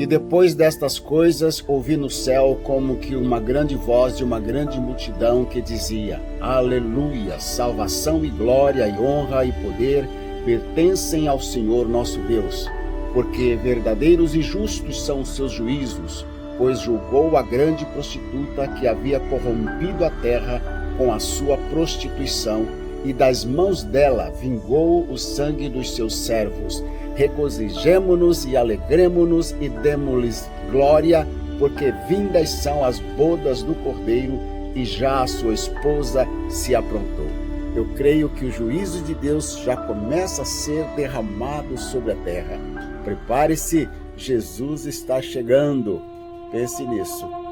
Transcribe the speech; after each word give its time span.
E 0.00 0.06
depois 0.06 0.54
destas 0.54 0.98
coisas, 0.98 1.62
ouvi 1.68 1.94
no 1.94 2.08
céu 2.08 2.58
como 2.64 2.96
que 2.96 3.14
uma 3.14 3.38
grande 3.38 3.76
voz 3.76 4.16
de 4.16 4.24
uma 4.24 4.40
grande 4.40 4.80
multidão 4.80 5.44
que 5.44 5.60
dizia: 5.60 6.18
Aleluia! 6.40 7.38
Salvação 7.38 8.24
e 8.24 8.30
glória 8.30 8.88
e 8.88 8.98
honra 8.98 9.44
e 9.44 9.52
poder 9.52 10.08
pertencem 10.46 11.28
ao 11.28 11.38
Senhor 11.38 11.86
nosso 11.86 12.18
Deus, 12.20 12.66
porque 13.12 13.56
verdadeiros 13.56 14.34
e 14.34 14.40
justos 14.40 15.04
são 15.04 15.20
os 15.20 15.36
seus 15.36 15.52
juízos, 15.52 16.24
pois 16.56 16.80
julgou 16.80 17.36
a 17.36 17.42
grande 17.42 17.84
prostituta 17.84 18.68
que 18.68 18.88
havia 18.88 19.20
corrompido 19.20 20.02
a 20.02 20.10
terra 20.22 20.62
com 20.96 21.12
a 21.12 21.20
sua 21.20 21.58
prostituição, 21.70 22.64
e 23.04 23.12
das 23.12 23.44
mãos 23.44 23.82
dela 23.82 24.32
vingou 24.40 25.06
o 25.10 25.18
sangue 25.18 25.68
dos 25.68 25.94
seus 25.94 26.16
servos 26.16 26.82
regozijemo-nos 27.20 28.46
e 28.46 28.56
alegremo-nos 28.56 29.54
e 29.60 29.68
demos-lhes 29.68 30.50
glória, 30.70 31.28
porque 31.58 31.92
vindas 32.08 32.48
são 32.48 32.82
as 32.82 32.98
bodas 32.98 33.62
do 33.62 33.74
Cordeiro 33.74 34.40
e 34.74 34.86
já 34.86 35.22
a 35.22 35.26
sua 35.26 35.52
esposa 35.52 36.26
se 36.48 36.74
aprontou. 36.74 37.26
Eu 37.76 37.84
creio 37.94 38.30
que 38.30 38.46
o 38.46 38.50
juízo 38.50 39.02
de 39.02 39.14
Deus 39.14 39.58
já 39.58 39.76
começa 39.76 40.40
a 40.40 40.46
ser 40.46 40.86
derramado 40.96 41.76
sobre 41.76 42.12
a 42.12 42.16
terra. 42.16 42.58
Prepare-se, 43.04 43.86
Jesus 44.16 44.86
está 44.86 45.20
chegando. 45.20 46.00
Pense 46.50 46.82
nisso. 46.86 47.49